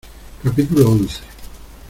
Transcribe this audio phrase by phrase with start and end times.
[0.43, 1.21] capítulo once.